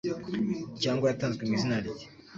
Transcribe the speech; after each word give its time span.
cyangwa 0.81 1.05
yatanzwe 1.07 1.41
mu 1.47 1.53
izina 1.57 1.77
rye 1.87 2.05